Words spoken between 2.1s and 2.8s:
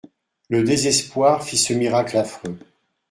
affreux.